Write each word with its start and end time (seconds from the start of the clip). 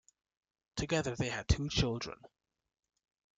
Together 0.77 1.15
they 1.15 1.29
had 1.29 1.47
two 1.47 1.69
children. 1.69 2.19